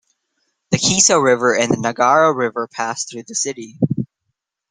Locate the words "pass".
2.67-3.05